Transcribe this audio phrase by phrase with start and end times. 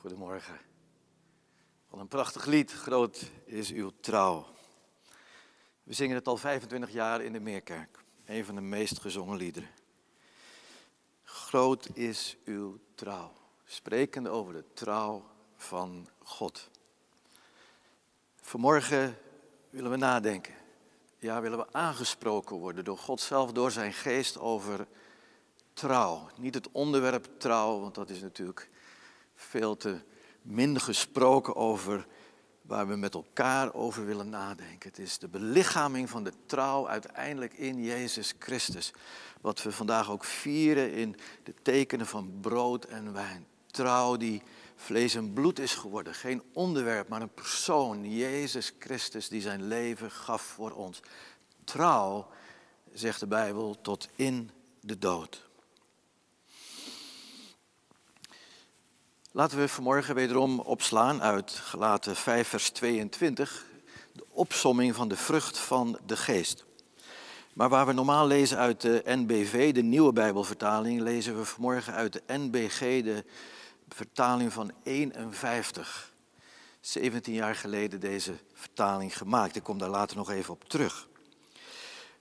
[0.00, 0.60] Goedemorgen.
[1.88, 4.46] Wat een prachtig lied, groot is uw trouw.
[5.82, 8.04] We zingen het al 25 jaar in de Meerkerk.
[8.24, 9.68] Een van de meest gezongen liederen.
[11.22, 13.32] Groot is uw trouw.
[13.64, 15.24] Sprekende over de trouw
[15.56, 16.70] van God.
[18.40, 19.18] Vanmorgen
[19.70, 20.54] willen we nadenken.
[21.18, 24.86] Ja, willen we aangesproken worden door God zelf, door zijn geest over
[25.72, 26.28] trouw.
[26.36, 28.70] Niet het onderwerp trouw, want dat is natuurlijk
[29.40, 30.00] veel te
[30.42, 32.06] min gesproken over
[32.62, 34.88] waar we met elkaar over willen nadenken.
[34.88, 38.92] Het is de belichaming van de trouw uiteindelijk in Jezus Christus.
[39.40, 43.46] Wat we vandaag ook vieren in de tekenen van brood en wijn.
[43.66, 44.42] Trouw die
[44.76, 46.14] vlees en bloed is geworden.
[46.14, 48.10] Geen onderwerp, maar een persoon.
[48.10, 51.00] Jezus Christus die zijn leven gaf voor ons.
[51.64, 52.28] Trouw,
[52.92, 54.50] zegt de Bijbel, tot in
[54.80, 55.49] de dood.
[59.32, 63.64] Laten we vanmorgen wederom opslaan uit Gelaten 5, vers 22,
[64.12, 66.64] de opsomming van de vrucht van de geest.
[67.52, 72.12] Maar waar we normaal lezen uit de NBV, de nieuwe Bijbelvertaling, lezen we vanmorgen uit
[72.12, 73.24] de NBG, de
[73.88, 76.12] vertaling van 51.
[76.80, 79.56] 17 jaar geleden deze vertaling gemaakt.
[79.56, 81.08] Ik kom daar later nog even op terug.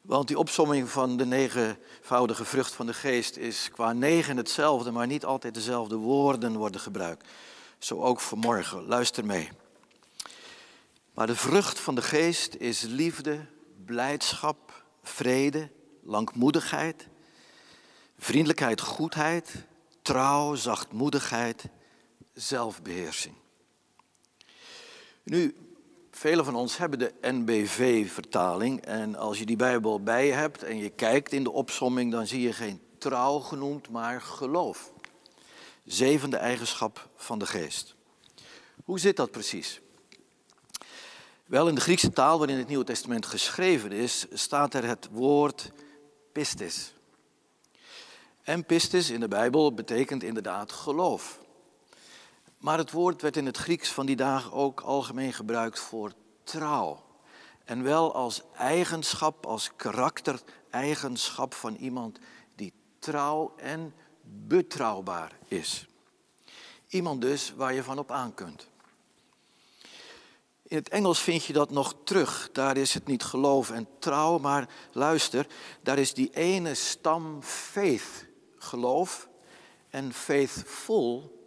[0.02, 5.08] Want die opsomming van de negenvoudige vrucht van de geest is qua negen hetzelfde, maar
[5.08, 7.28] niet altijd dezelfde woorden worden gebruikt.
[7.80, 8.86] Zo ook vanmorgen.
[8.88, 9.50] Luister mee.
[11.14, 13.46] Maar de vrucht van de geest is liefde,
[13.86, 15.70] blijdschap, vrede,
[16.04, 17.08] langmoedigheid,
[18.18, 19.56] vriendelijkheid, goedheid,
[20.02, 21.64] trouw, zachtmoedigheid,
[22.34, 23.36] zelfbeheersing.
[25.24, 25.56] Nu,
[26.20, 30.78] Velen van ons hebben de NBV-vertaling en als je die Bijbel bij je hebt en
[30.78, 34.92] je kijkt in de opsomming, dan zie je geen trouw genoemd, maar geloof.
[35.86, 37.96] Zevende eigenschap van de geest.
[38.86, 39.82] Hoe zit dat precies?
[41.46, 45.72] Wel, in de Griekse taal waarin het Nieuwe Testament geschreven is, staat er het woord
[46.32, 46.94] pistis.
[48.44, 51.39] En pistis in de Bijbel betekent inderdaad geloof.
[52.60, 57.04] Maar het woord werd in het Grieks van die dagen ook algemeen gebruikt voor trouw.
[57.64, 62.20] En wel als eigenschap, als karaktereigenschap van iemand
[62.56, 65.88] die trouw en betrouwbaar is.
[66.88, 68.68] Iemand dus waar je van op aan kunt.
[70.64, 72.50] In het Engels vind je dat nog terug.
[72.52, 75.48] Daar is het niet geloof en trouw, maar luister,
[75.82, 78.26] daar is die ene stam faith,
[78.58, 79.30] geloof,
[79.90, 81.39] en faithful,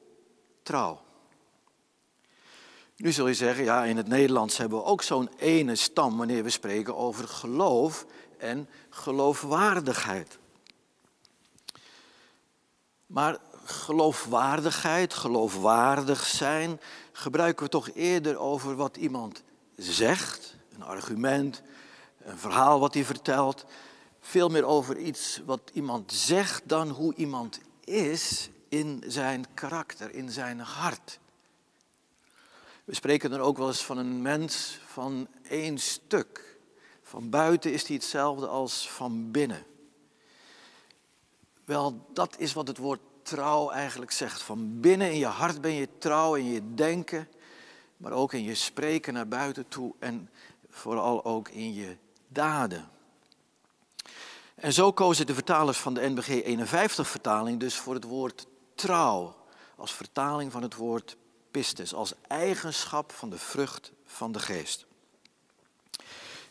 [2.96, 6.42] Nu zul je zeggen, ja, in het Nederlands hebben we ook zo'n ene stam wanneer
[6.42, 8.06] we spreken over geloof
[8.38, 10.38] en geloofwaardigheid.
[13.06, 16.80] Maar geloofwaardigheid, geloofwaardig zijn,
[17.12, 19.42] gebruiken we toch eerder over wat iemand
[19.76, 21.62] zegt, een argument,
[22.24, 23.64] een verhaal wat hij vertelt.
[24.20, 30.30] Veel meer over iets wat iemand zegt dan hoe iemand is in zijn karakter, in
[30.30, 31.18] zijn hart.
[32.84, 36.58] We spreken dan ook wel eens van een mens van één stuk.
[37.02, 39.64] Van buiten is hij hetzelfde als van binnen.
[41.64, 44.42] Wel, dat is wat het woord trouw eigenlijk zegt.
[44.42, 47.28] Van binnen in je hart ben je trouw in je denken,
[47.96, 50.30] maar ook in je spreken naar buiten toe en
[50.68, 51.96] vooral ook in je
[52.28, 52.90] daden.
[54.54, 58.50] En zo kozen de vertalers van de NBG 51-vertaling dus voor het woord
[58.82, 59.34] trouw
[59.76, 61.16] als vertaling van het woord
[61.50, 64.86] pistis, als eigenschap van de vrucht van de geest.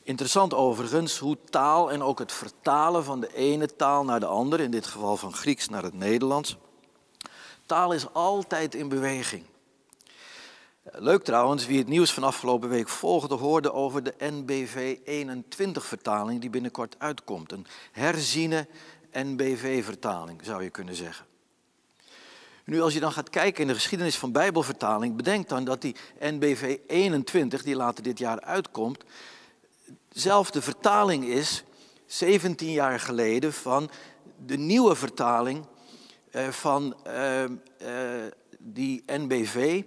[0.03, 4.63] Interessant overigens hoe taal en ook het vertalen van de ene taal naar de andere,
[4.63, 6.57] in dit geval van Grieks naar het Nederlands.
[7.65, 9.45] Taal is altijd in beweging.
[10.83, 16.49] Leuk trouwens, wie het nieuws van afgelopen week volgde, hoorde over de NBV 21-vertaling die
[16.49, 17.51] binnenkort uitkomt.
[17.51, 18.67] Een herziene
[19.11, 21.29] NBV-vertaling zou je kunnen zeggen.
[22.71, 25.96] Nu, als je dan gaat kijken in de geschiedenis van Bijbelvertaling, bedenk dan dat die
[26.19, 29.03] NBV 21, die later dit jaar uitkomt,
[30.09, 31.63] dezelfde vertaling is,
[32.05, 33.90] 17 jaar geleden, van
[34.46, 35.66] de nieuwe vertaling
[36.29, 37.49] eh, van uh, uh,
[38.59, 39.84] die NBV,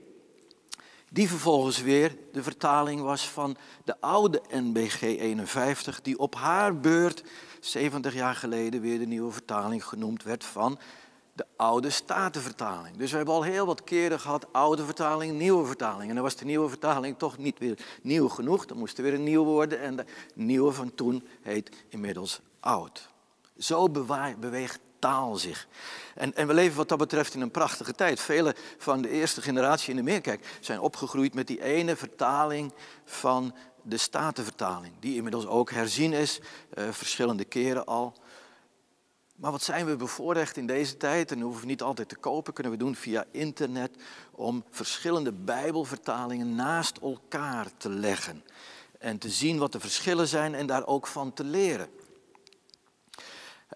[1.11, 7.25] die vervolgens weer de vertaling was van de oude NBG 51, die op haar beurt
[7.61, 10.79] 70 jaar geleden weer de nieuwe vertaling genoemd werd van
[11.35, 12.97] de oude statenvertaling.
[12.97, 16.09] Dus we hebben al heel wat keren gehad oude vertaling, nieuwe vertaling.
[16.09, 18.67] En dan was de nieuwe vertaling toch niet weer nieuw genoeg.
[18.67, 20.05] Dan moest er weer een nieuw worden en de
[20.35, 23.09] nieuwe van toen heet inmiddels oud.
[23.59, 23.89] Zo
[24.39, 25.69] beweegt taal zich.
[26.15, 28.21] En, en we leven wat dat betreft in een prachtige tijd.
[28.21, 32.73] Vele van de eerste generatie in de Meerkerk zijn opgegroeid met die ene vertaling
[33.05, 34.95] van de Statenvertaling.
[35.01, 36.41] Die inmiddels ook herzien is,
[36.75, 38.15] uh, verschillende keren al.
[39.35, 42.53] Maar wat zijn we bevoorrecht in deze tijd, en hoeven we niet altijd te kopen,
[42.53, 43.97] kunnen we doen via internet,
[44.31, 48.45] om verschillende Bijbelvertalingen naast elkaar te leggen.
[48.99, 51.89] En te zien wat de verschillen zijn en daar ook van te leren.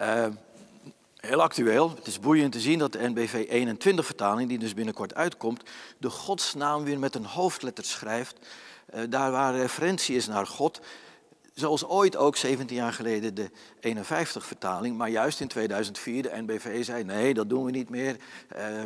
[0.01, 0.27] Uh,
[1.17, 5.15] heel actueel, het is boeiend te zien dat de NBV 21 vertaling, die dus binnenkort
[5.15, 5.63] uitkomt,
[5.99, 8.47] de godsnaam weer met een hoofdletter schrijft.
[8.95, 10.81] Uh, daar waar referentie is naar God,
[11.59, 13.51] Zoals ooit ook 17 jaar geleden de
[13.81, 18.13] 51-vertaling, maar juist in 2004 de NBV zei: nee, dat doen we niet meer.
[18.13, 18.19] Uh,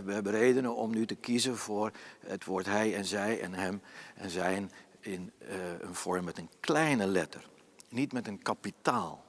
[0.05, 1.91] we hebben redenen om nu te kiezen voor
[2.27, 3.83] het woord hij en zij en hem
[4.15, 5.49] en zijn in uh,
[5.81, 7.45] een vorm met een kleine letter,
[7.89, 9.25] niet met een kapitaal.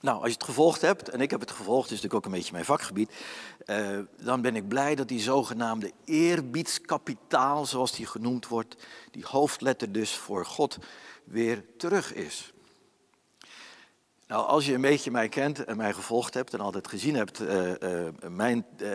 [0.00, 2.38] Nou, als je het gevolgd hebt, en ik heb het gevolgd, is natuurlijk ook een
[2.38, 3.12] beetje mijn vakgebied,
[3.66, 8.76] uh, dan ben ik blij dat die zogenaamde eerbiedskapitaal, zoals die genoemd wordt,
[9.10, 10.78] die hoofdletter dus voor God,
[11.24, 12.52] weer terug is.
[14.26, 17.40] Nou, als je een beetje mij kent en mij gevolgd hebt en altijd gezien hebt
[17.40, 18.90] uh, uh, mijn uh,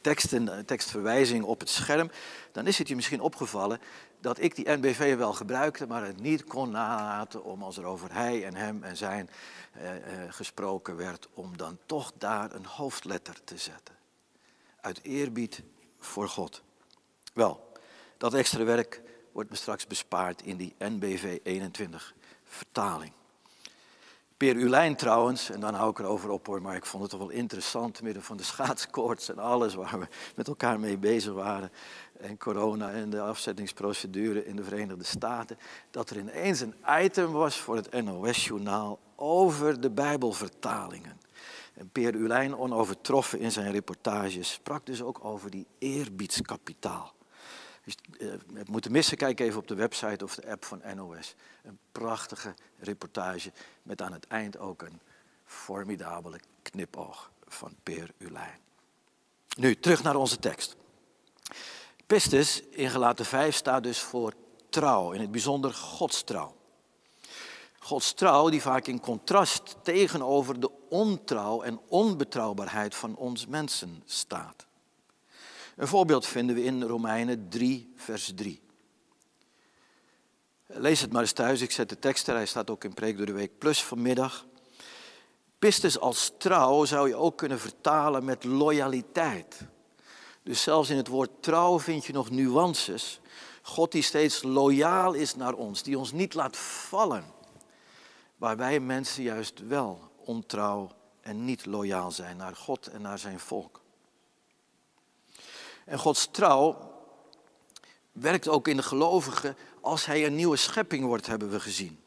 [0.00, 2.10] teksten, tekstverwijzing op het scherm,
[2.52, 3.80] dan is het je misschien opgevallen
[4.20, 8.12] dat ik die NBV wel gebruikte, maar het niet kon nalaten om als er over
[8.12, 9.30] hij en hem en zijn
[10.28, 13.94] gesproken werd, om dan toch daar een hoofdletter te zetten.
[14.80, 15.62] Uit eerbied
[15.98, 16.62] voor God.
[17.32, 17.72] Wel,
[18.16, 22.14] dat extra werk wordt me straks bespaard in die NBV 21
[22.44, 23.12] vertaling.
[24.36, 27.20] Peer Ulijn trouwens, en dan hou ik erover op hoor, maar ik vond het toch
[27.20, 31.72] wel interessant, midden van de schaatskoorts en alles waar we met elkaar mee bezig waren,
[32.20, 35.58] en corona en de afzettingsprocedure in de Verenigde Staten,
[35.90, 41.20] dat er ineens een item was voor het NOS-journaal over de Bijbelvertalingen.
[41.74, 47.14] En Peer Ulijn, onovertroffen in zijn reportage, sprak dus ook over die eerbiedskapitaal.
[47.84, 51.34] Je het moet missen, kijk even op de website of de app van NOS.
[51.62, 55.00] Een prachtige reportage met aan het eind ook een
[55.44, 58.58] formidabele knipoog van Peer Ulijn.
[59.56, 60.76] Nu, terug naar onze tekst.
[62.08, 64.32] Pistis in gelaten 5 staat dus voor
[64.68, 66.56] trouw, in het bijzonder godstrouw.
[67.78, 74.66] Godstrouw die vaak in contrast tegenover de ontrouw en onbetrouwbaarheid van ons mensen staat.
[75.76, 78.62] Een voorbeeld vinden we in Romeinen 3, vers 3.
[80.66, 83.16] Lees het maar eens thuis, ik zet de tekst er, hij staat ook in Preek
[83.16, 84.46] door de Week Plus vanmiddag.
[85.58, 89.68] Pistes als trouw zou je ook kunnen vertalen met loyaliteit.
[90.48, 93.20] Dus zelfs in het woord trouw vind je nog nuances.
[93.62, 97.24] God die steeds loyaal is naar ons, die ons niet laat vallen.
[98.36, 100.90] Waar wij mensen juist wel ontrouw
[101.20, 103.80] en niet loyaal zijn naar God en naar zijn volk.
[105.84, 106.92] En Gods trouw
[108.12, 112.00] werkt ook in de gelovigen als hij een nieuwe schepping wordt, hebben we gezien.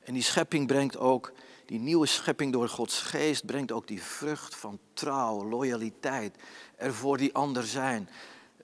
[0.00, 1.32] En die schepping brengt ook,
[1.68, 6.36] die nieuwe schepping door Gods geest, brengt ook die vrucht van trouw, loyaliteit,
[6.76, 8.08] er voor die ander zijn.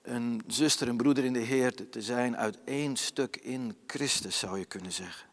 [0.01, 4.59] Een zuster en broeder in de Heer te zijn uit één stuk in Christus, zou
[4.59, 5.27] je kunnen zeggen.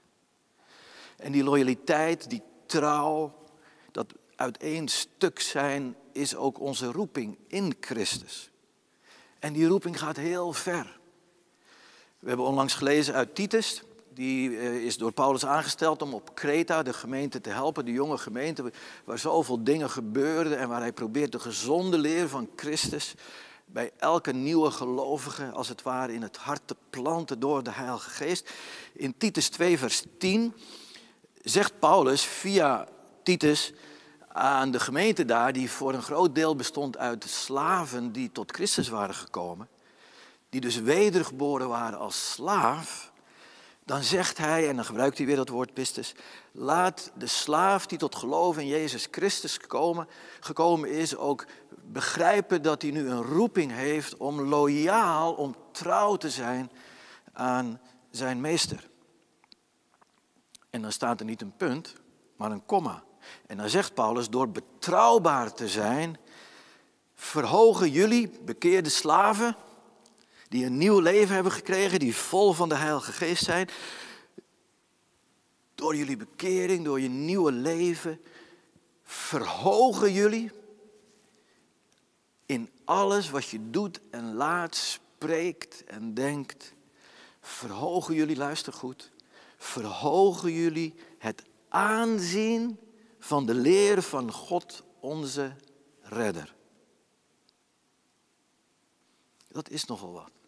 [1.17, 3.45] En die loyaliteit, die trouw,
[3.93, 8.51] dat uit één stuk zijn, is ook onze roeping in Christus.
[9.39, 10.99] En die roeping gaat heel ver.
[12.19, 13.83] We hebben onlangs gelezen uit Titus.
[14.15, 18.19] Die eh, is door Paulus aangesteld om op Kreta de gemeente te helpen, de jonge
[18.19, 18.73] gemeente,
[19.05, 23.15] waar zoveel dingen gebeurden en waar hij probeert de gezonde leer van Christus
[23.67, 28.11] bij elke nieuwe gelovige als het ware in het hart te planten door de Heilige
[28.11, 28.51] Geest.
[28.93, 30.55] In Titus 2, vers 10
[31.43, 32.89] zegt Paulus via
[33.23, 33.73] Titus
[34.29, 38.89] aan de gemeente daar, die voor een groot deel bestond uit slaven die tot Christus
[38.89, 39.69] waren gekomen,
[40.49, 43.12] die dus wedergeboren waren als slaaf,
[43.85, 46.15] dan zegt hij, en dan gebruikt hij weer dat woord pistis,
[46.53, 50.09] laat de slaaf die tot geloof in Jezus Christus gekomen,
[50.41, 51.47] gekomen is, ook
[51.85, 56.71] begrijpen dat hij nu een roeping heeft om loyaal, om trouw te zijn
[57.33, 58.91] aan zijn meester.
[60.71, 61.95] En dan staat er niet een punt,
[62.37, 63.03] maar een komma.
[63.47, 66.19] En dan zegt Paulus, door betrouwbaar te zijn,
[67.15, 69.57] verhogen jullie, bekeerde slaven,
[70.53, 73.69] die een nieuw leven hebben gekregen, die vol van de Heilige Geest zijn,
[75.75, 78.21] door jullie bekering, door je nieuwe leven,
[79.03, 80.51] verhogen jullie
[82.47, 86.73] in alles wat je doet en laat, spreekt en denkt.
[87.41, 89.11] Verhogen jullie, luister goed,
[89.57, 92.79] verhogen jullie het aanzien
[93.19, 95.57] van de leer van God onze
[96.03, 96.55] redder.
[99.49, 100.42] Dat is nogal wat.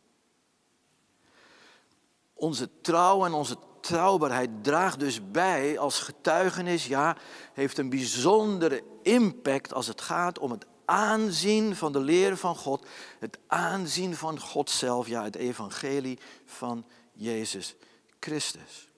[2.34, 7.16] Onze trouw en onze betrouwbaarheid draagt dus bij als getuigenis, ja,
[7.52, 12.86] heeft een bijzondere impact als het gaat om het aanzien van de leer van God,
[13.18, 17.74] het aanzien van God zelf, ja, het evangelie van Jezus
[18.20, 18.88] Christus.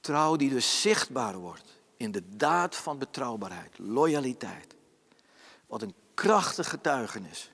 [0.00, 4.74] Trouw die dus zichtbaar wordt in de daad van betrouwbaarheid, loyaliteit.
[5.66, 7.52] Wat een krachtig getuigenis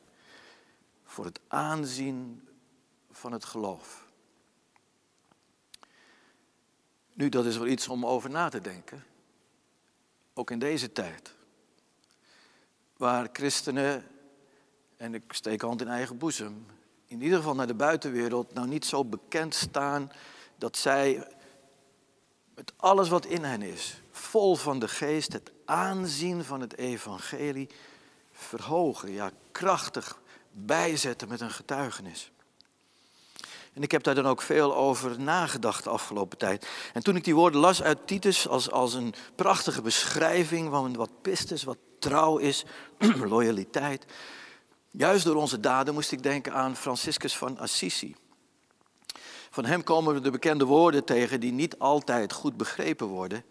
[1.04, 2.49] voor het aanzien
[3.23, 4.05] van het geloof.
[7.12, 9.05] Nu, dat is wel iets om over na te denken.
[10.35, 11.35] Ook in deze tijd.
[12.97, 14.07] Waar christenen,
[14.97, 16.67] en ik steek hand in eigen boezem,
[17.07, 20.12] in ieder geval naar de buitenwereld, nou niet zo bekend staan
[20.57, 21.29] dat zij
[22.55, 27.69] met alles wat in hen is, vol van de geest, het aanzien van het evangelie
[28.33, 32.32] verhogen, ja krachtig bijzetten met een getuigenis.
[33.73, 36.69] En ik heb daar dan ook veel over nagedacht de afgelopen tijd.
[36.93, 41.23] En toen ik die woorden las uit Titus als, als een prachtige beschrijving van wat
[41.23, 42.64] pistes, wat trouw is,
[43.25, 44.05] loyaliteit.
[44.91, 48.17] Juist door onze daden moest ik denken aan Franciscus van Assisi.
[49.50, 53.45] Van hem komen we de bekende woorden tegen die niet altijd goed begrepen worden.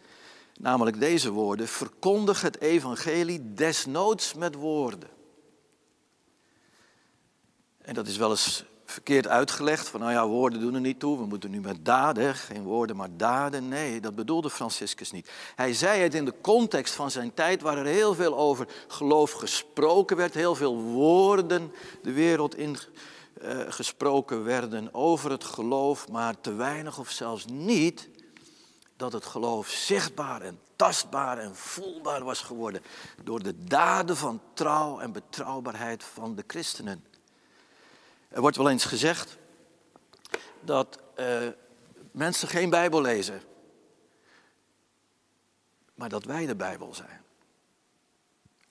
[0.60, 5.10] Namelijk deze woorden, verkondig het evangelie desnoods met woorden.
[7.82, 9.88] En dat is wel eens verkeerd uitgelegd.
[9.88, 11.18] Van nou ja, woorden doen er niet toe.
[11.18, 13.68] We moeten nu met daden, geen woorden maar daden.
[13.68, 15.32] Nee, dat bedoelde Franciscus niet.
[15.56, 19.32] Hij zei het in de context van zijn tijd waar er heel veel over geloof
[19.32, 20.34] gesproken werd.
[20.34, 21.72] Heel veel woorden
[22.02, 22.78] de wereld in
[23.42, 26.08] uh, gesproken werden over het geloof.
[26.10, 28.10] Maar te weinig of zelfs niet
[28.96, 32.82] dat het geloof zichtbaar en tastbaar en voelbaar was geworden.
[33.24, 37.04] Door de daden van trouw en betrouwbaarheid van de christenen.
[38.32, 39.38] Er wordt wel eens gezegd
[40.62, 41.48] dat uh,
[42.12, 43.42] mensen geen Bijbel lezen,
[45.94, 47.24] maar dat wij de Bijbel zijn.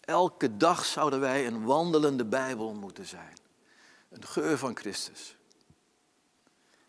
[0.01, 3.37] Elke dag zouden wij een wandelende Bijbel moeten zijn.
[4.09, 5.37] Een geur van Christus.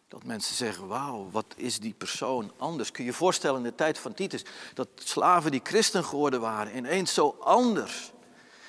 [0.07, 2.91] Dat mensen zeggen, wauw, wat is die persoon anders.
[2.91, 6.77] Kun je je voorstellen in de tijd van Titus, dat slaven die christen geworden waren,
[6.77, 8.11] ineens zo anders.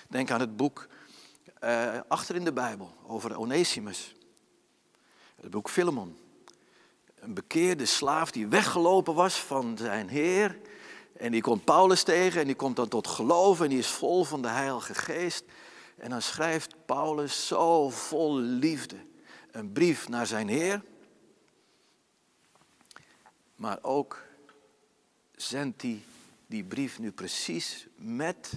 [0.09, 0.89] Denk aan het boek
[1.65, 4.15] uh, achter in de Bijbel over Onesimus.
[5.41, 6.19] Het boek Filemon.
[7.15, 10.61] Een bekeerde slaaf die weggelopen was van zijn heer.
[11.17, 14.25] En die komt Paulus tegen en die komt dan tot geloof en die is vol
[14.25, 15.45] van de Heilige Geest.
[15.97, 18.97] En dan schrijft Paulus zo vol liefde
[19.51, 20.83] een brief naar zijn heer.
[23.57, 24.23] Maar ook
[25.37, 26.03] zendt hij
[26.47, 28.53] die brief nu precies met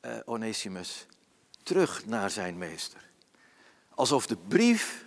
[0.00, 1.06] uh, Onesimus
[1.62, 3.10] terug naar zijn meester.
[3.94, 5.04] Alsof de brief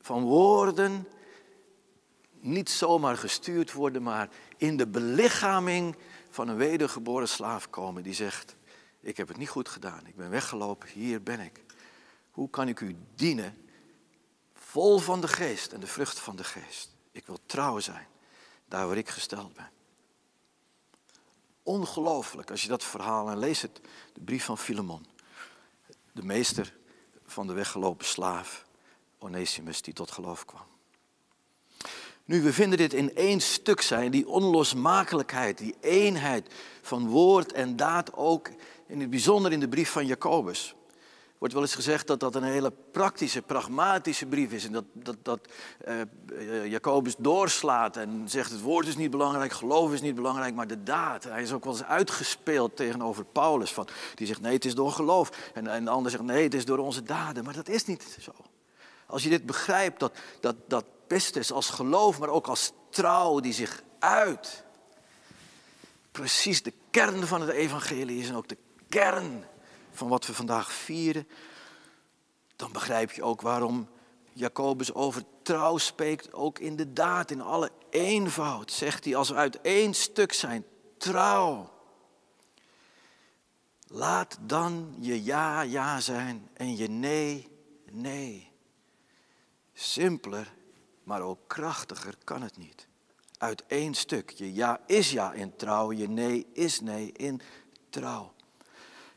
[0.00, 1.08] van woorden
[2.40, 5.96] niet zomaar gestuurd worden, maar in de belichaming
[6.30, 8.56] van een wedergeboren slaaf komen die zegt,
[9.00, 11.64] ik heb het niet goed gedaan, ik ben weggelopen, hier ben ik.
[12.30, 13.68] Hoe kan ik u dienen?
[14.54, 16.94] Vol van de geest en de vrucht van de geest.
[17.12, 18.06] Ik wil trouw zijn,
[18.68, 19.70] daar waar ik gesteld ben.
[21.62, 23.80] Ongelooflijk als je dat verhaal en lees het,
[24.12, 25.06] de brief van Filemon
[26.16, 26.74] de meester
[27.26, 28.64] van de weggelopen slaaf,
[29.18, 30.64] Onesimus, die tot geloof kwam.
[32.24, 37.76] Nu, we vinden dit in één stuk zijn, die onlosmakelijkheid, die eenheid van woord en
[37.76, 38.50] daad ook
[38.86, 40.74] in het bijzonder in de brief van Jacobus
[41.38, 44.64] wordt wel eens gezegd dat dat een hele praktische, pragmatische brief is.
[44.64, 45.40] En dat, dat, dat
[46.32, 50.66] uh, Jacobus doorslaat en zegt het woord is niet belangrijk, geloof is niet belangrijk, maar
[50.66, 51.24] de daad.
[51.24, 53.72] Hij is ook wel eens uitgespeeld tegenover Paulus.
[53.72, 55.30] Van, die zegt nee, het is door geloof.
[55.54, 57.44] En, en de ander zegt nee, het is door onze daden.
[57.44, 58.32] Maar dat is niet zo.
[59.06, 60.84] Als je dit begrijpt, dat, dat, dat
[61.52, 64.64] als geloof, maar ook als trouw die zich uit.
[66.12, 68.56] Precies de kern van het evangelie is en ook de
[68.88, 69.44] kern
[69.96, 71.28] van wat we vandaag vieren,
[72.56, 73.88] dan begrijp je ook waarom
[74.32, 78.72] Jacobus over trouw spreekt, ook in de daad, in alle eenvoud.
[78.72, 80.64] Zegt hij, als we uit één stuk zijn,
[80.98, 81.74] trouw.
[83.88, 87.48] Laat dan je ja, ja zijn en je nee,
[87.90, 88.50] nee.
[89.72, 90.54] Simpeler,
[91.02, 92.88] maar ook krachtiger kan het niet.
[93.38, 94.30] Uit één stuk.
[94.30, 97.40] Je ja is ja in trouw, je nee is nee in
[97.90, 98.34] trouw.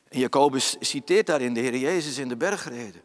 [0.09, 3.01] En Jacobus citeert daarin de Heer Jezus in de bergreden.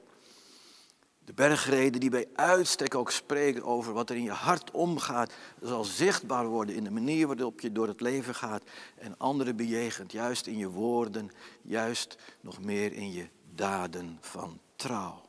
[1.24, 5.32] De bergreden die bij uitstek ook spreekt over wat er in je hart omgaat,
[5.62, 8.62] zal zichtbaar worden in de manier waarop je door het leven gaat
[8.96, 11.30] en anderen bejegent, juist in je woorden,
[11.62, 15.22] juist nog meer in je daden van trouw.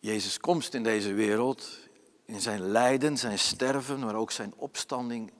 [0.00, 1.78] Jezus' komst in deze wereld,
[2.24, 5.32] in zijn lijden, zijn sterven, maar ook zijn opstanding,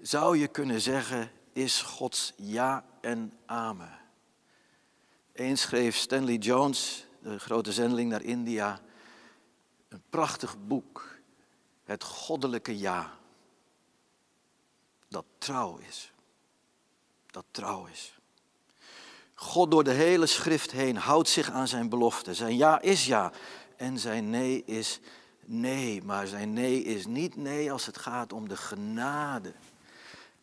[0.00, 3.98] zou je kunnen zeggen, is Gods ja en amen.
[5.32, 8.80] Eens schreef Stanley Jones, de grote zendeling naar India,
[9.88, 11.18] een prachtig boek,
[11.84, 13.12] Het Goddelijke Ja.
[15.08, 16.12] Dat trouw is.
[17.26, 18.18] Dat trouw is.
[19.34, 22.34] God door de hele schrift heen houdt zich aan zijn belofte.
[22.34, 23.32] Zijn ja is ja
[23.76, 25.00] en zijn nee is
[25.44, 26.02] nee.
[26.02, 29.54] Maar zijn nee is niet nee als het gaat om de genade.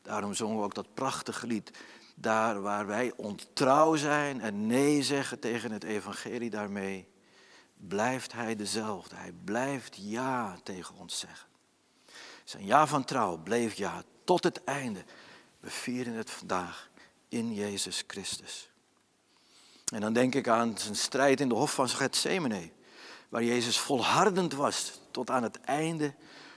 [0.09, 1.71] Daarom zongen we ook dat prachtige lied.
[2.15, 7.07] Daar waar wij ontrouw zijn en nee zeggen tegen het evangelie daarmee,
[7.77, 9.15] blijft hij dezelfde.
[9.15, 11.47] Hij blijft ja tegen ons zeggen.
[12.43, 15.03] Zijn ja van trouw bleef ja tot het einde.
[15.59, 16.89] We vieren het vandaag
[17.27, 18.69] in Jezus Christus.
[19.93, 22.71] En dan denk ik aan zijn strijd in de hof van Gethsemane,
[23.29, 26.13] waar Jezus volhardend was tot aan het einde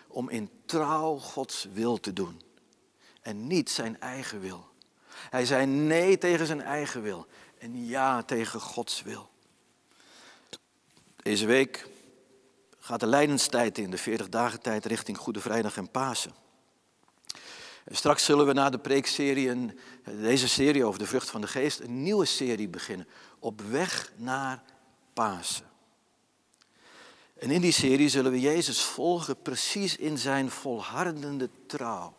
[0.06, 2.50] om in trouw Gods wil te doen
[3.23, 4.71] en niet zijn eigen wil.
[5.31, 7.26] Hij zei nee tegen zijn eigen wil
[7.59, 9.31] en ja tegen Gods wil.
[11.17, 11.88] Deze week
[12.79, 16.33] gaat de lijdenstijd in, de 40 dagen tijd richting Goede Vrijdag en Pasen.
[17.85, 19.75] En straks zullen we na de preekserie,
[20.05, 23.09] deze serie over de vrucht van de geest, een nieuwe serie beginnen.
[23.38, 24.62] Op weg naar
[25.12, 25.71] Pasen.
[27.38, 32.14] En in die serie zullen we Jezus volgen precies in zijn volhardende trouw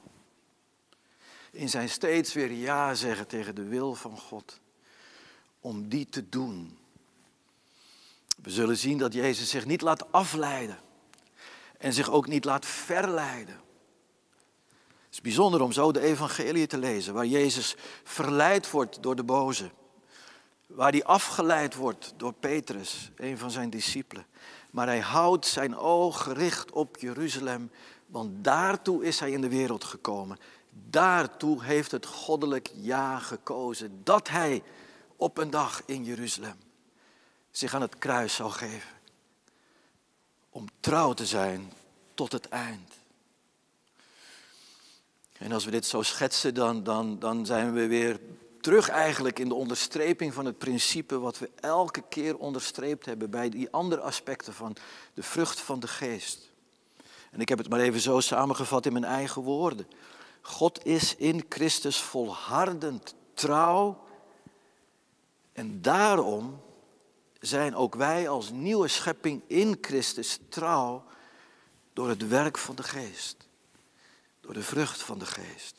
[1.54, 4.60] in zijn steeds weer ja zeggen tegen de wil van God.
[5.60, 6.78] Om die te doen.
[8.42, 10.80] We zullen zien dat Jezus zich niet laat afleiden.
[11.78, 13.62] En zich ook niet laat verleiden.
[15.06, 19.24] Het is bijzonder om zo de evangelie te lezen, waar Jezus verleid wordt door de
[19.24, 19.72] boze.
[20.68, 24.26] Waar hij afgeleid wordt door Petrus, een van zijn discipelen.
[24.72, 27.72] Maar hij houdt zijn oog gericht op Jeruzalem,
[28.06, 30.38] want daartoe is hij in de wereld gekomen.
[30.74, 34.02] Daartoe heeft het goddelijk ja gekozen.
[34.04, 34.64] Dat hij
[35.16, 36.58] op een dag in Jeruzalem
[37.52, 38.90] zich aan het kruis zou geven.
[40.50, 41.72] Om trouw te zijn
[42.14, 42.94] tot het eind.
[45.38, 48.20] En als we dit zo schetsen, dan, dan, dan zijn we weer
[48.62, 53.50] terug eigenlijk in de onderstreping van het principe wat we elke keer onderstreept hebben bij
[53.50, 54.76] die andere aspecten van
[55.14, 56.52] de vrucht van de geest.
[57.32, 59.88] En ik heb het maar even zo samengevat in mijn eigen woorden.
[60.46, 64.04] God is in Christus volhardend trouw.
[65.54, 66.62] En daarom
[67.40, 71.04] zijn ook wij als nieuwe schepping in Christus trouw
[71.94, 73.48] door het werk van de geest.
[74.42, 75.76] Door de vrucht van de geest.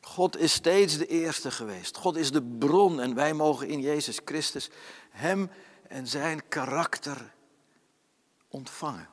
[0.00, 1.96] God is steeds de eerste geweest.
[1.96, 4.70] God is de bron en wij mogen in Jezus Christus
[5.10, 5.50] Hem
[5.88, 7.34] en Zijn karakter
[8.48, 9.08] ontvangen.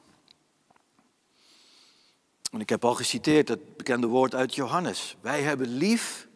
[2.53, 5.15] En ik heb al geciteerd het bekende woord uit Johannes.
[5.21, 6.27] Wij hebben lief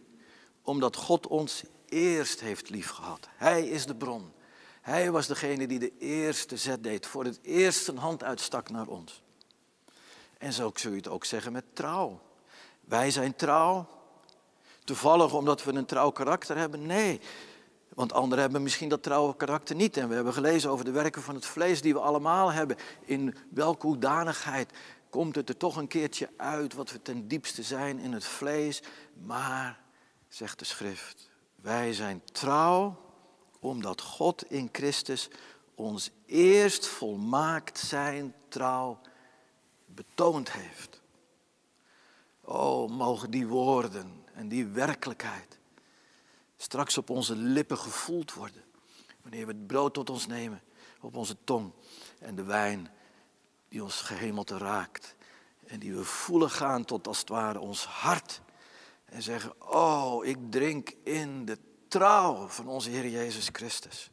[0.62, 3.27] omdat God ons eerst heeft lief gehad.
[3.36, 4.32] Hij is de bron.
[4.82, 8.88] Hij was degene die de eerste zet deed, voor het eerst zijn hand uitstak naar
[8.88, 9.23] ons.
[10.38, 12.21] En zo zul je het ook zeggen met trouw.
[12.82, 13.88] Wij zijn trouw,
[14.84, 16.86] toevallig omdat we een trouw karakter hebben?
[16.86, 17.19] Nee,
[17.97, 19.97] want anderen hebben misschien dat trouwe karakter niet.
[19.97, 22.77] En we hebben gelezen over de werken van het vlees die we allemaal hebben.
[23.06, 24.71] In welke hoedanigheid
[25.10, 28.82] komt het er toch een keertje uit wat we ten diepste zijn in het vlees.
[29.13, 29.80] Maar,
[30.28, 33.06] zegt de schrift, wij zijn trouw
[33.60, 35.30] omdat God in Christus
[35.76, 39.00] ons eerst volmaakt zijn trouw
[39.86, 41.02] betoond heeft.
[42.41, 45.60] Oh, mogen die woorden en die werkelijkheid
[46.58, 48.63] straks op onze lippen gevoeld worden.
[49.22, 50.62] Wanneer we het brood tot ons nemen,
[51.02, 51.72] op onze tong
[52.20, 52.89] en de wijn
[53.69, 55.15] die ons gehemelte raakt.
[55.65, 58.41] En die we voelen gaan tot als het ware ons hart.
[59.06, 64.10] En zeggen, oh, ik drink in de trouw van onze Heer Jezus Christus.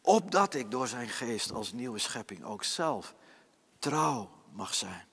[0.00, 3.14] Opdat ik door zijn geest als nieuwe schepping ook zelf
[3.78, 5.06] trouw mag zijn.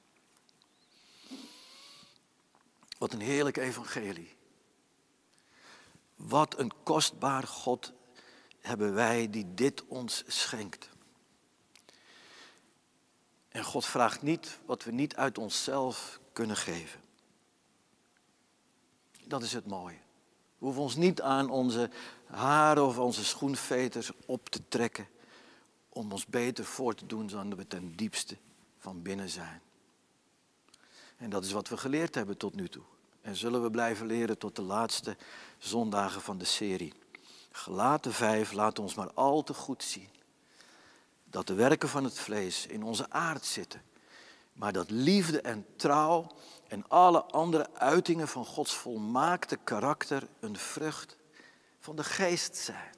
[2.98, 4.36] Wat een heerlijk evangelie.
[6.16, 7.94] Wat een kostbaar God
[8.60, 10.90] hebben wij die dit ons schenkt.
[13.52, 17.02] En God vraagt niet wat we niet uit onszelf kunnen geven.
[19.26, 19.98] Dat is het mooie.
[20.58, 21.90] We hoeven ons niet aan onze
[22.26, 25.08] haren of onze schoenveters op te trekken
[25.90, 28.38] om ons beter voor te doen dan we ten diepste
[28.78, 29.62] van binnen zijn.
[31.18, 32.84] En dat is wat we geleerd hebben tot nu toe.
[33.22, 35.18] En zullen we blijven leren tot de laatste
[35.58, 36.94] zondagen van de serie.
[37.52, 40.10] Gelaten 5 laat ons maar al te goed zien
[41.32, 43.82] dat de werken van het vlees in onze aard zitten.
[44.54, 46.28] Maar dat liefde en trouw
[46.68, 51.18] en alle andere uitingen van Gods volmaakte karakter een vrucht
[51.80, 52.96] van de geest zijn.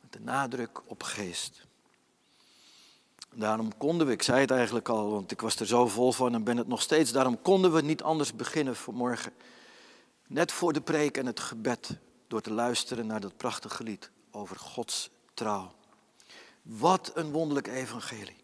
[0.00, 1.64] Met de nadruk op geest.
[3.34, 6.34] Daarom konden we, ik zei het eigenlijk al, want ik was er zo vol van
[6.34, 9.32] en ben het nog steeds, daarom konden we niet anders beginnen vanmorgen.
[10.26, 14.56] Net voor de preek en het gebed, door te luisteren naar dat prachtige lied over
[14.56, 15.74] Gods trouw.
[16.66, 18.36] Wat een wonderlijk evangelie.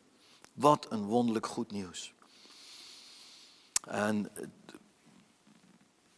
[0.52, 2.12] Wat een wonderlijk goed nieuws.
[3.88, 4.30] En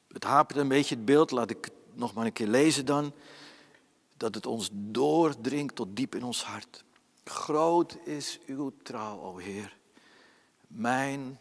[0.08, 3.12] het hapert een beetje het beeld, laat ik het nog maar een keer lezen dan.
[4.16, 6.84] Dat het ons doordringt tot diep in ons hart.
[7.24, 9.76] Groot is uw trouw, o Heer,
[10.66, 11.38] mijn,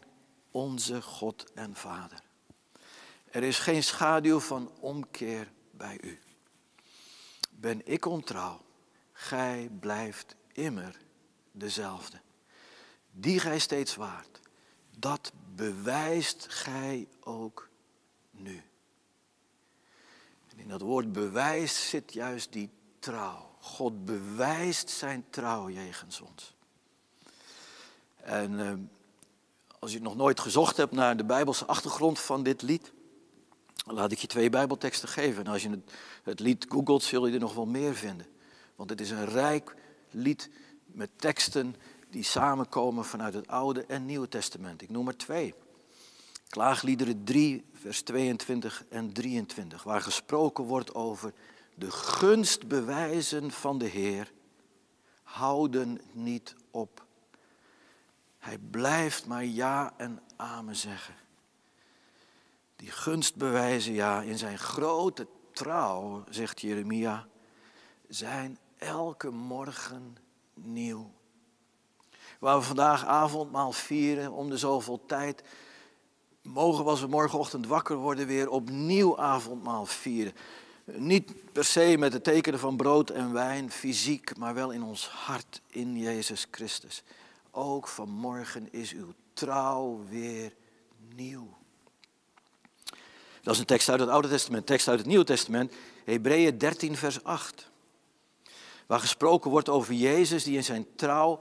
[0.50, 2.22] onze God en Vader.
[3.30, 6.18] Er is geen schaduw van omkeer bij u.
[7.50, 8.60] Ben ik ontrouw,
[9.12, 10.96] gij blijft immer
[11.52, 12.20] dezelfde.
[13.10, 14.40] Die gij steeds waart,
[14.98, 17.68] dat bewijst gij ook
[18.30, 18.62] nu.
[20.50, 23.52] En in dat woord bewijst zit juist die trouw.
[23.60, 26.54] God bewijst zijn trouw jegens ons.
[28.16, 28.72] En eh,
[29.78, 32.92] als je nog nooit gezocht hebt naar de Bijbelse achtergrond van dit lied,
[33.86, 35.44] laat ik je twee Bijbelteksten geven.
[35.44, 38.26] En als je het, het lied googelt, zul je er nog wel meer vinden.
[38.76, 39.74] Want het is een rijk
[40.14, 40.50] lied
[40.86, 41.76] met teksten
[42.10, 44.82] die samenkomen vanuit het Oude en Nieuwe Testament.
[44.82, 45.54] Ik noem er twee.
[46.48, 51.32] Klaagliederen 3, vers 22 en 23, waar gesproken wordt over
[51.74, 54.32] de gunstbewijzen van de Heer
[55.22, 57.06] houden niet op.
[58.38, 61.14] Hij blijft maar ja en amen zeggen.
[62.76, 67.26] Die gunstbewijzen, ja, in zijn grote trouw, zegt Jeremia,
[68.08, 70.16] zijn elke morgen
[70.54, 71.10] nieuw.
[72.38, 75.42] Waar we vandaag avondmaal vieren om de zoveel tijd,
[76.42, 80.32] mogen we als we morgenochtend wakker worden weer opnieuw avondmaal vieren.
[80.84, 85.08] Niet per se met het tekenen van brood en wijn, fysiek, maar wel in ons
[85.08, 87.02] hart, in Jezus Christus.
[87.50, 90.52] Ook vanmorgen is uw trouw weer
[91.14, 91.56] nieuw.
[93.42, 96.96] Dat is een tekst uit het Oude Testament, tekst uit het Nieuwe Testament, Hebreeën 13,
[96.96, 97.72] vers 8.
[98.86, 101.40] Waar gesproken wordt over Jezus die in zijn trouw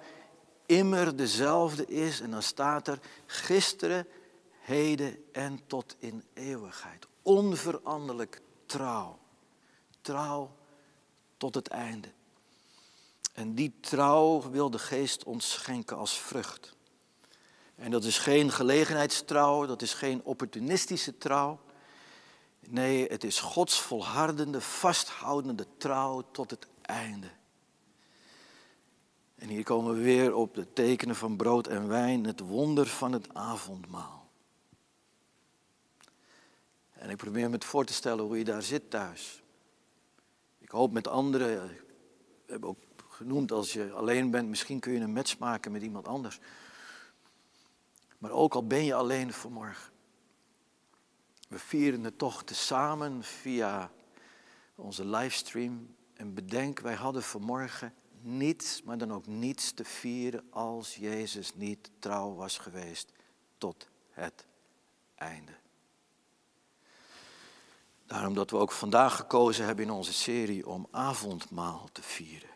[0.66, 2.20] immer dezelfde is.
[2.20, 4.08] En dan staat er gisteren,
[4.60, 7.08] heden en tot in eeuwigheid.
[7.22, 9.20] Onveranderlijk trouw.
[10.02, 10.56] Trouw
[11.38, 12.08] tot het einde.
[13.34, 16.76] En die trouw wil de geest ons schenken als vrucht.
[17.76, 21.60] En dat is geen gelegenheidstrouw, dat is geen opportunistische trouw.
[22.60, 27.28] Nee, het is Gods volhardende, vasthoudende trouw tot het einde.
[29.36, 33.12] En hier komen we weer op de tekenen van brood en wijn, het wonder van
[33.12, 34.30] het avondmaal.
[36.92, 39.44] En ik probeer me het voor te stellen hoe je daar zit thuis.
[40.60, 45.00] Ik hoop met anderen, we hebben ook genoemd als je alleen bent, misschien kun je
[45.00, 46.40] een match maken met iemand anders.
[48.18, 49.92] Maar ook al ben je alleen vanmorgen.
[51.50, 53.92] We vieren het toch tezamen via
[54.76, 60.96] onze livestream en bedenk, wij hadden vanmorgen niets, maar dan ook niets te vieren als
[60.96, 63.12] Jezus niet trouw was geweest
[63.58, 64.46] tot het
[65.16, 65.52] einde.
[68.06, 72.50] Daarom dat we ook vandaag gekozen hebben in onze serie om avondmaal te vieren.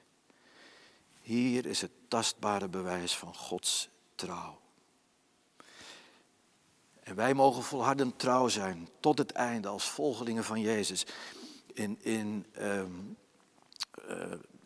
[1.21, 4.59] Hier is het tastbare bewijs van Gods trouw.
[6.99, 11.05] En wij mogen volhardend trouw zijn tot het einde als volgelingen van Jezus.
[11.73, 12.83] In, in uh,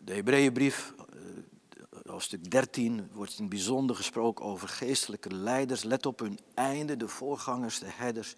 [0.03, 5.83] de Hebreeënbrief, uh, hoofdstuk 13, wordt in bijzonder gesproken over geestelijke leiders.
[5.83, 8.35] Let op hun einde, de voorgangers, de herders,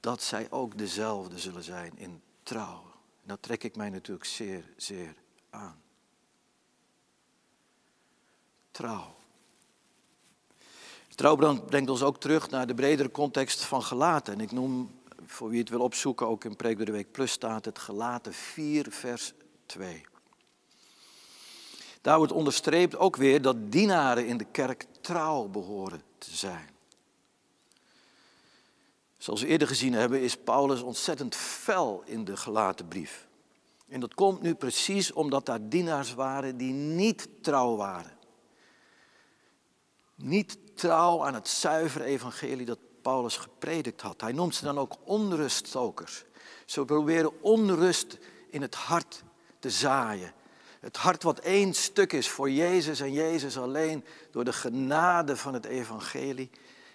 [0.00, 2.82] dat zij ook dezelfde zullen zijn in trouw.
[3.22, 5.14] En dat trek ik mij natuurlijk zeer, zeer
[5.50, 5.82] aan.
[8.70, 9.14] Trouw.
[11.14, 14.32] Trouw brengt ons ook terug naar de bredere context van gelaten.
[14.32, 17.32] En ik noem, voor wie het wil opzoeken, ook in Preek door de Week Plus
[17.32, 19.32] staat het gelaten 4 vers
[19.66, 20.04] 2.
[22.00, 26.68] Daar wordt onderstreept ook weer dat dienaren in de kerk trouw behoren te zijn.
[29.18, 33.26] Zoals we eerder gezien hebben, is Paulus ontzettend fel in de gelaten brief.
[33.88, 38.18] En dat komt nu precies omdat daar dienaars waren die niet trouw waren.
[40.14, 44.20] Niet trouw aan het zuivere evangelie dat Paulus gepredikt had.
[44.20, 46.24] Hij noemt ze dan ook onruststokers.
[46.66, 48.18] Ze proberen onrust
[48.50, 49.22] in het hart
[49.64, 50.32] te zaaien.
[50.80, 55.54] Het hart wat één stuk is voor Jezus en Jezus alleen door de genade van
[55.54, 56.50] het evangelie.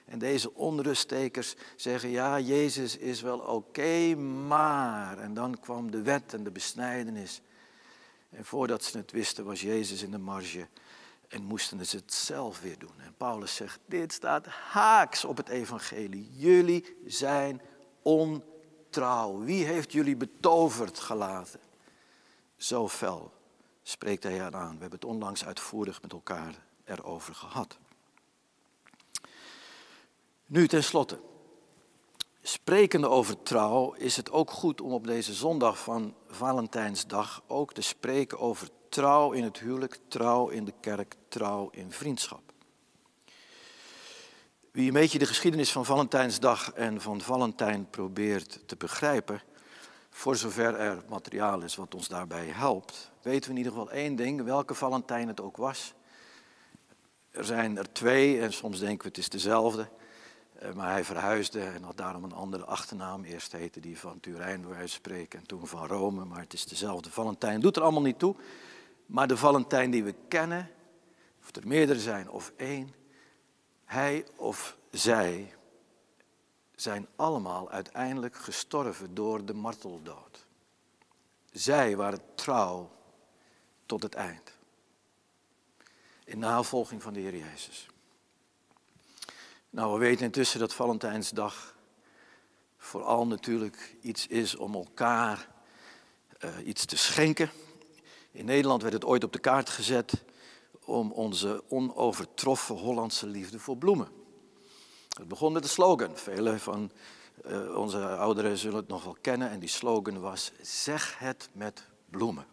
[0.06, 4.16] En deze onruststekers zeggen, ja, Jezus is wel oké,
[4.48, 5.18] maar.
[5.18, 7.42] En dan kwam de wet en de besnijdenis.
[8.30, 10.68] En voordat ze het wisten was Jezus in de marge
[11.28, 13.02] en moesten ze het zelf weer doen.
[13.06, 16.30] En Paulus zegt, dit staat haaks op het evangelie.
[16.36, 17.62] Jullie zijn
[18.02, 19.40] ontrouw.
[19.40, 21.60] Wie heeft jullie betoverd gelaten?
[22.60, 23.34] Zo fel
[23.84, 24.74] spreekt hij aan.
[24.74, 27.78] We hebben het onlangs uitvoerig met elkaar erover gehad.
[30.46, 31.20] Nu tenslotte.
[32.42, 37.82] Sprekende over trouw is het ook goed om op deze zondag van Valentijnsdag ook te
[37.82, 42.42] spreken over trouw in het huwelijk, trouw in de kerk, trouw in vriendschap.
[44.72, 49.42] Wie een beetje de geschiedenis van Valentijnsdag en van Valentijn probeert te begrijpen,
[50.20, 54.16] voor zover er materiaal is wat ons daarbij helpt, weten we in ieder geval één
[54.16, 55.94] ding, welke Valentijn het ook was.
[57.32, 59.88] Er zijn er twee en soms denken we het is dezelfde.
[60.54, 63.24] Eh, maar hij verhuisde en had daarom een andere achternaam.
[63.24, 66.26] Eerst heette die van Turijn, waar wij spreken, en toen van Rome.
[66.26, 67.62] Maar het is dezelfde Valentijn.
[67.62, 68.36] Doet er allemaal niet toe.
[69.06, 70.70] Maar de Valentijn die we kennen,
[71.42, 72.94] of er meerdere zijn of één,
[73.86, 75.54] hij of zij
[76.82, 80.46] zijn allemaal uiteindelijk gestorven door de marteldood.
[81.52, 82.92] Zij waren trouw
[83.86, 84.58] tot het eind.
[86.24, 87.88] In navolging van de Heer Jezus.
[89.70, 91.76] Nou, we weten intussen dat Valentijnsdag
[92.78, 95.50] vooral natuurlijk iets is om elkaar
[96.40, 97.52] uh, iets te schenken.
[98.32, 100.24] In Nederland werd het ooit op de kaart gezet
[100.86, 104.19] om onze onovertroffen Hollandse liefde voor bloemen.
[105.20, 106.18] Het begon met de slogan.
[106.18, 106.92] Vele van
[107.46, 109.50] uh, onze ouderen zullen het nog wel kennen.
[109.50, 112.46] En die slogan was: Zeg het met bloemen.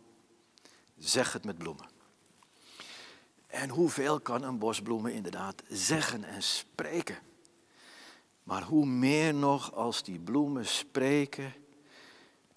[0.98, 1.86] Zeg het met bloemen.
[3.46, 7.18] En hoeveel kan een bos bloemen inderdaad zeggen en spreken?
[8.42, 11.54] Maar hoe meer nog als die bloemen spreken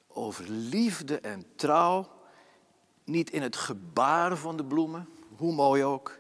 [0.08, 2.12] over liefde en trouw,
[3.04, 6.19] niet in het gebaar van de bloemen, hoe mooi ook,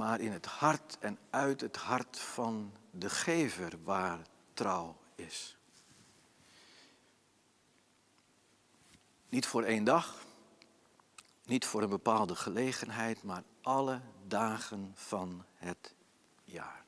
[0.00, 4.20] maar in het hart en uit het hart van de gever waar
[4.52, 5.56] trouw is.
[9.28, 10.14] Niet voor één dag,
[11.44, 15.94] niet voor een bepaalde gelegenheid, maar alle dagen van het
[16.44, 16.84] jaar.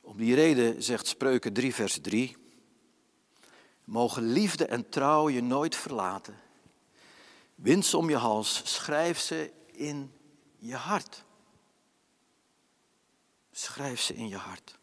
[0.00, 2.36] Om die reden zegt Spreuken 3, vers 3.
[3.84, 6.38] Mogen liefde en trouw je nooit verlaten.
[7.54, 10.12] Wind om je hals, schrijf ze in
[10.58, 11.24] je hart.
[13.50, 14.78] Schrijf ze in je hart.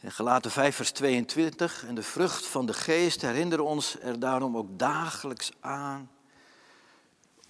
[0.00, 4.56] En gelaten 5 vers 22, en de vrucht van de geest herinneren ons er daarom
[4.56, 6.10] ook dagelijks aan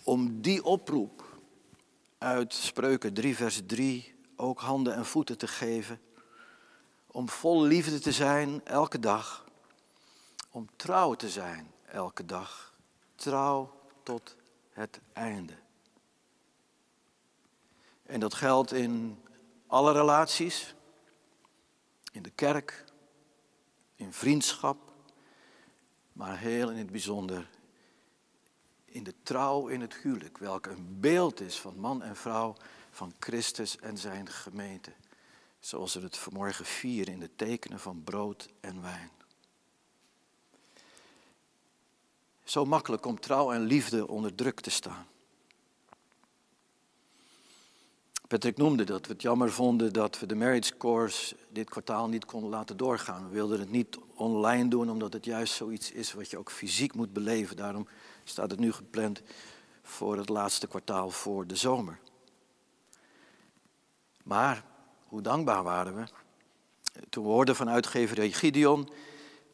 [0.03, 1.41] om die oproep
[2.19, 6.01] uit Spreuken 3 vers 3 ook handen en voeten te geven.
[7.07, 9.45] Om vol liefde te zijn elke dag.
[10.51, 12.75] Om trouw te zijn elke dag.
[13.15, 14.37] Trouw tot
[14.83, 15.55] het einde.
[18.03, 19.23] En dat geldt in
[19.67, 20.75] alle relaties
[22.13, 22.85] in de kerk,
[23.95, 24.93] in vriendschap,
[26.13, 27.49] maar heel in het bijzonder
[28.85, 32.57] in de trouw in het huwelijk, welke een beeld is van man en vrouw,
[32.91, 34.93] van Christus en zijn gemeente.
[35.61, 39.11] Zoals we het vanmorgen vieren in de tekenen van brood en wijn.
[42.53, 45.07] Zo makkelijk om trouw en liefde onder druk te staan.
[48.29, 52.25] Patrick noemde dat we het jammer vonden dat we de marriage course dit kwartaal niet
[52.25, 53.25] konden laten doorgaan.
[53.25, 56.95] We wilden het niet online doen, omdat het juist zoiets is wat je ook fysiek
[56.95, 57.57] moet beleven.
[57.57, 57.89] Daarom
[58.25, 59.23] staat het nu gepland
[59.83, 61.99] voor het laatste kwartaal voor de zomer.
[64.23, 64.65] Maar
[65.07, 66.05] hoe dankbaar waren we
[67.09, 68.89] toen we hoorden van uitgever Gideon,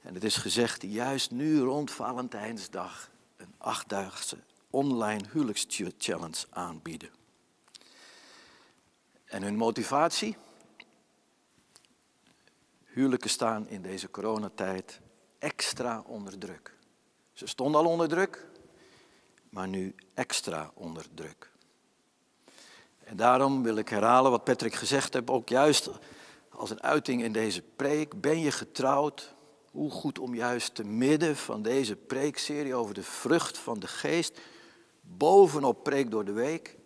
[0.09, 4.37] en het is gezegd, juist nu rond Valentijnsdag een achtdaagse
[4.71, 7.11] online huwelijkschallenge aanbieden.
[9.25, 10.37] En hun motivatie?
[12.85, 15.01] Huwelijken staan in deze coronatijd
[15.39, 16.75] extra onder druk.
[17.33, 18.47] Ze stonden al onder druk,
[19.51, 21.51] maar nu extra onder druk.
[23.05, 25.91] En daarom wil ik herhalen wat Patrick gezegd heeft, ook juist
[26.49, 28.21] als een uiting in deze preek.
[28.21, 29.37] Ben je getrouwd?
[29.79, 34.39] Hoe goed om juist te midden van deze preekserie over de vrucht van de geest,
[35.01, 36.77] bovenop preek door de week,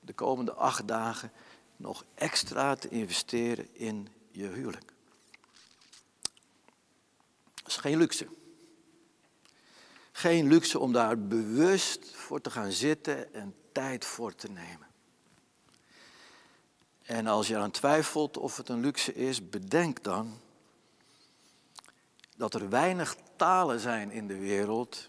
[0.00, 1.32] de komende acht dagen
[1.76, 4.92] nog extra te investeren in je huwelijk.
[7.54, 8.28] Dat is geen luxe.
[10.12, 14.86] Geen luxe om daar bewust voor te gaan zitten en tijd voor te nemen.
[17.02, 20.40] En als je aan twijfelt of het een luxe is, bedenk dan
[22.38, 25.08] dat er weinig talen zijn in de wereld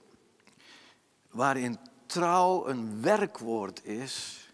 [1.30, 4.48] waarin trouw een werkwoord is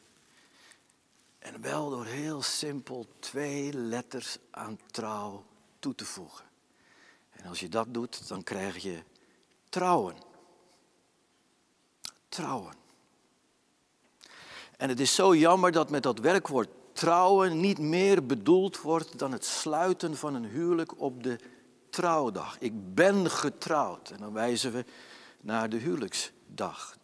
[1.40, 5.46] en wel door heel simpel twee letters aan trouw
[5.80, 6.46] toe te voegen.
[7.32, 9.04] En als je dat doet, dan krijg je
[9.70, 10.16] trouwen.
[12.30, 12.74] Trouwen.
[14.78, 19.32] En het is zo jammer dat met dat werkwoord trouwen niet meer bedoeld wordt dan
[19.32, 21.40] het sluiten van een huwelijk op de
[21.96, 22.60] trouwdag.
[22.60, 24.10] Ik ben getrouwd.
[24.10, 24.86] En dan wijzen we
[25.42, 26.98] naar de huwelijksdag.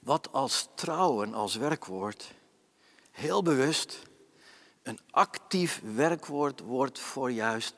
[0.00, 2.34] Wat als trouwen als werkwoord
[3.10, 4.02] heel bewust
[4.82, 7.74] een actief werkwoord wordt voor juist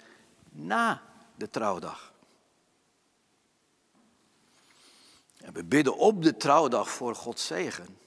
[0.50, 1.02] na
[1.34, 2.12] de trouwdag.
[5.36, 7.98] En we bidden op de trouwdag voor Gods zegen.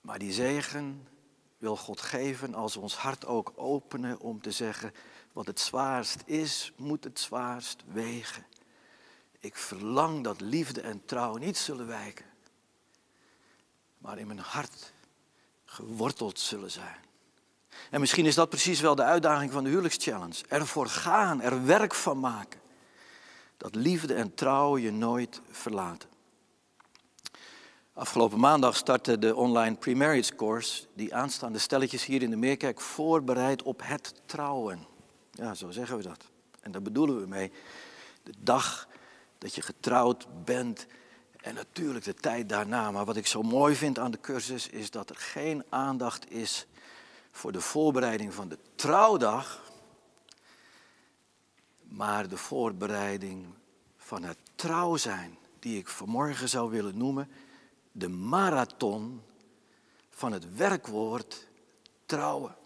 [0.00, 1.08] Maar die zegen
[1.58, 4.92] wil God geven als we ons hart ook openen om te zeggen,
[5.32, 8.46] wat het zwaarst is, moet het zwaarst wegen.
[9.38, 12.26] Ik verlang dat liefde en trouw niet zullen wijken,
[13.98, 14.92] maar in mijn hart
[15.64, 17.06] geworteld zullen zijn.
[17.90, 20.44] En misschien is dat precies wel de uitdaging van de huwelijkschallenge.
[20.48, 22.60] Ervoor gaan, er werk van maken.
[23.56, 26.08] Dat liefde en trouw je nooit verlaten.
[27.98, 33.62] Afgelopen maandag startte de online pre-marriage course, die aanstaande stelletjes hier in de Meerkerk voorbereidt
[33.62, 34.86] op het trouwen.
[35.30, 36.24] Ja, zo zeggen we dat.
[36.60, 37.52] En daar bedoelen we mee
[38.22, 38.88] de dag
[39.38, 40.86] dat je getrouwd bent
[41.36, 42.90] en natuurlijk de tijd daarna.
[42.90, 46.66] Maar wat ik zo mooi vind aan de cursus is dat er geen aandacht is
[47.30, 49.62] voor de voorbereiding van de trouwdag,
[51.82, 53.46] maar de voorbereiding
[53.96, 57.28] van het trouw zijn, die ik vanmorgen zou willen noemen
[57.98, 59.22] de marathon
[60.10, 61.46] van het werkwoord
[62.06, 62.56] trouwen.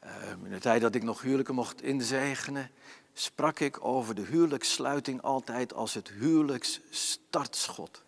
[0.00, 2.70] Ehm, in de tijd dat ik nog huwelijken mocht inzegenen,
[3.12, 8.02] sprak ik over de huwelijkssluiting altijd als het huwelijksstartschot.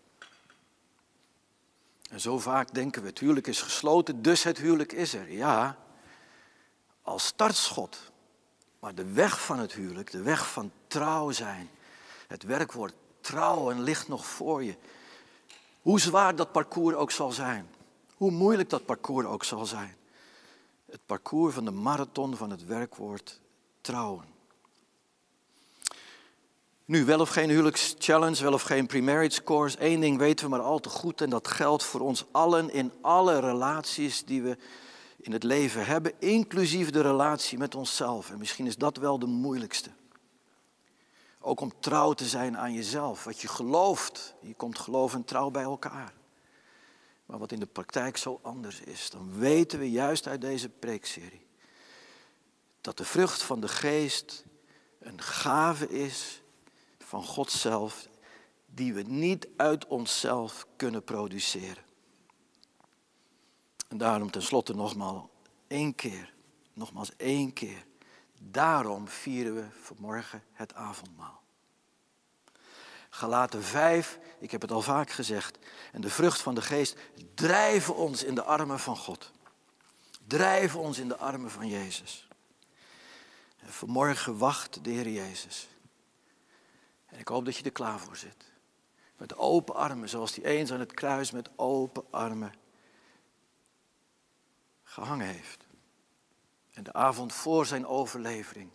[2.10, 5.32] En zo vaak denken we, het huwelijk is gesloten, dus het huwelijk is er.
[5.32, 5.78] Ja,
[7.02, 8.10] als startschot.
[8.78, 11.70] Maar de weg van het huwelijk, de weg van trouw zijn,
[12.26, 14.74] het werkwoord trouwen ligt nog voor je.
[15.82, 17.68] Hoe zwaar dat parcours ook zal zijn.
[18.16, 19.96] Hoe moeilijk dat parcours ook zal zijn.
[20.90, 23.40] Het parcours van de marathon van het werkwoord
[23.80, 24.24] trouwen.
[26.84, 29.76] Nu, wel of geen huwelijkschallenge, wel of geen pre-marriage course.
[29.84, 32.92] Eén ding weten we maar al te goed en dat geldt voor ons allen in
[33.00, 34.56] alle relaties die we
[35.20, 38.30] in het leven hebben, inclusief de relatie met onszelf.
[38.30, 39.90] En misschien is dat wel de moeilijkste.
[41.40, 44.34] Ook om trouw te zijn aan jezelf, wat je gelooft.
[44.40, 46.12] Je komt geloof en trouw bij elkaar.
[47.26, 51.48] Maar wat in de praktijk zo anders is, dan weten we juist uit deze preekserie
[52.80, 54.44] dat de vrucht van de geest
[54.98, 56.42] een gave is
[56.98, 58.08] van God zelf,
[58.66, 61.84] die we niet uit onszelf kunnen produceren.
[63.88, 65.22] En daarom tenslotte nogmaals
[65.66, 66.34] één keer,
[66.72, 67.86] nogmaals één keer.
[68.42, 71.42] Daarom vieren we vanmorgen het avondmaal.
[73.10, 75.58] Galaten 5, ik heb het al vaak gezegd,
[75.92, 76.96] en de vrucht van de geest
[77.34, 79.30] drijven ons in de armen van God.
[80.26, 82.28] Drijven ons in de armen van Jezus.
[83.58, 85.68] En vanmorgen wacht de Heer Jezus.
[87.06, 88.52] En ik hoop dat je er klaar voor zit.
[89.16, 92.54] Met open armen, zoals die eens aan het kruis met open armen
[94.82, 95.68] gehangen heeft.
[96.80, 98.70] En de avond voor zijn overlevering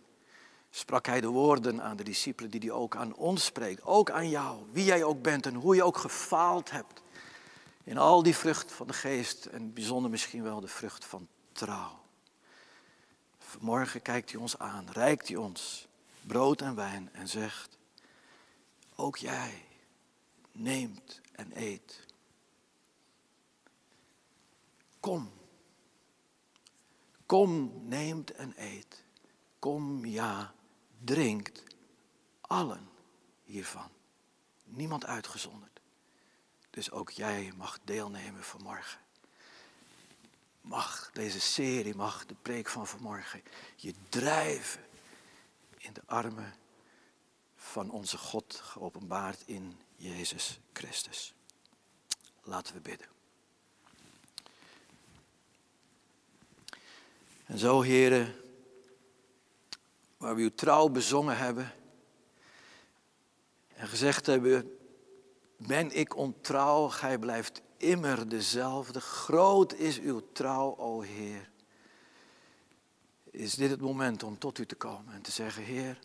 [0.70, 3.82] sprak hij de woorden aan de discipelen die hij ook aan ons spreekt.
[3.82, 7.02] Ook aan jou, wie jij ook bent en hoe je ook gefaald hebt.
[7.84, 11.98] In al die vrucht van de geest en bijzonder misschien wel de vrucht van trouw.
[13.38, 15.88] Vanmorgen kijkt hij ons aan, reikt hij ons
[16.20, 17.78] brood en wijn en zegt,
[18.94, 19.64] ook jij
[20.52, 22.06] neemt en eet.
[25.00, 25.30] Kom,
[27.26, 29.04] kom, neemt en eet.
[29.58, 30.54] Kom, ja,
[31.04, 31.62] drinkt
[32.40, 32.88] allen
[33.44, 33.88] hiervan.
[34.64, 35.80] Niemand uitgezonderd.
[36.70, 39.00] Dus ook jij mag deelnemen vanmorgen.
[40.60, 43.42] mag deze serie, mag de preek van vanmorgen
[43.76, 44.84] je drijven
[45.78, 46.54] in de armen
[47.56, 51.34] van onze God, geopenbaard in Jezus Christus.
[52.42, 53.15] Laten we bidden.
[57.46, 58.34] En zo, heren,
[60.16, 61.72] waar we uw trouw bezongen hebben
[63.74, 64.78] en gezegd hebben,
[65.56, 69.00] ben ik ontrouw, gij blijft immer dezelfde.
[69.00, 71.50] Groot is uw trouw, o Heer.
[73.30, 75.98] Is dit het moment om tot u te komen en te zeggen, Heer,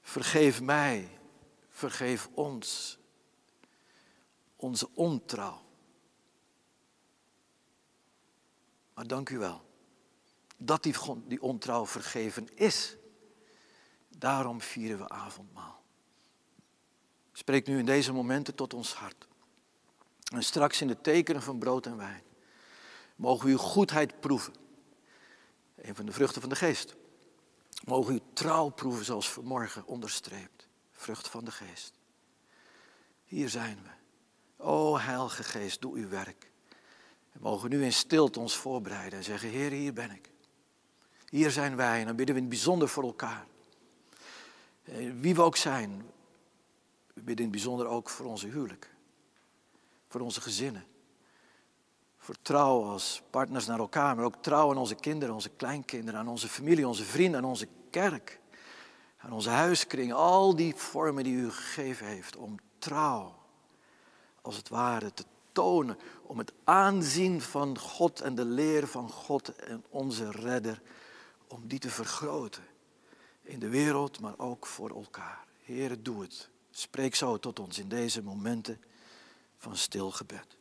[0.00, 1.18] vergeef mij,
[1.68, 2.98] vergeef ons,
[4.56, 5.65] onze ontrouw.
[8.96, 9.64] Maar dank u wel
[10.56, 10.94] dat die,
[11.26, 12.96] die ontrouw vergeven is.
[14.08, 15.82] Daarom vieren we avondmaal.
[17.32, 19.26] Spreek nu in deze momenten tot ons hart.
[20.32, 22.22] En straks in de tekenen van brood en wijn
[23.16, 24.54] mogen we uw goedheid proeven.
[25.74, 26.94] Een van de vruchten van de geest.
[27.84, 30.68] Mogen u trouw proeven zoals vanmorgen onderstreept.
[30.92, 31.92] Vrucht van de geest.
[33.24, 33.90] Hier zijn we.
[34.64, 36.50] O Heilige Geest, doe uw werk.
[37.36, 40.30] We mogen nu in stilte ons voorbereiden en zeggen, Heer, hier ben ik.
[41.28, 43.46] Hier zijn wij en dan bidden we in het bijzonder voor elkaar.
[44.82, 46.02] Eh, wie we ook zijn,
[47.14, 48.94] we bidden in het bijzonder ook voor onze huwelijk.
[50.08, 50.86] Voor onze gezinnen.
[52.16, 56.28] Voor trouw als partners naar elkaar, maar ook trouw aan onze kinderen, onze kleinkinderen, aan
[56.28, 58.40] onze familie, onze vrienden, aan onze kerk.
[59.16, 63.34] Aan onze huiskring, al die vormen die u gegeven heeft om trouw,
[64.40, 65.24] als het ware, te
[65.58, 70.82] Om het aanzien van God en de leer van God en onze redder,
[71.46, 72.64] om die te vergroten.
[73.42, 75.44] In de wereld, maar ook voor elkaar.
[75.64, 76.48] Heer, doe het.
[76.70, 78.80] Spreek zo tot ons in deze momenten
[79.56, 80.55] van stil gebed.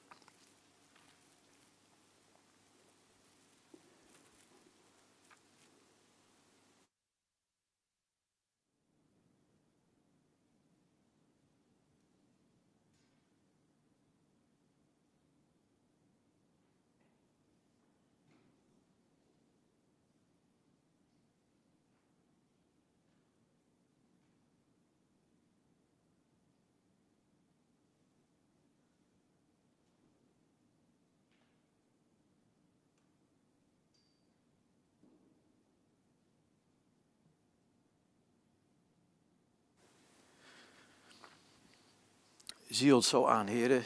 [42.75, 43.83] Zie ons zo aan, heren.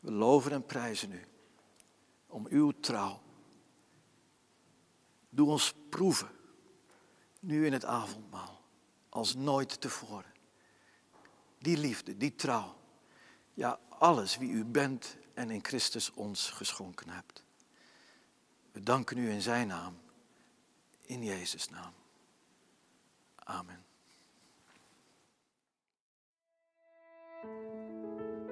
[0.00, 1.24] We loven en prijzen u
[2.26, 3.22] om uw trouw.
[5.28, 6.30] Doe ons proeven,
[7.40, 8.62] nu in het avondmaal,
[9.08, 10.32] als nooit tevoren.
[11.58, 12.76] Die liefde, die trouw,
[13.54, 17.44] ja alles wie u bent en in Christus ons geschonken hebt.
[18.72, 19.98] We danken u in zijn naam,
[21.00, 21.92] in Jezus' naam.
[23.34, 23.85] Amen.